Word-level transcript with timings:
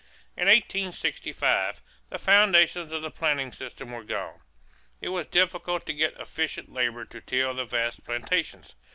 In 0.35 0.47
1865 0.47 1.79
the 2.09 2.17
foundations 2.17 2.91
of 2.91 3.03
the 3.03 3.11
planting 3.11 3.51
system 3.51 3.91
were 3.91 4.03
gone. 4.03 4.41
It 4.99 5.09
was 5.09 5.27
difficult 5.27 5.85
to 5.85 5.93
get 5.93 6.19
efficient 6.19 6.73
labor 6.73 7.05
to 7.05 7.21
till 7.21 7.53
the 7.53 7.65
vast 7.65 8.03
plantations. 8.03 8.73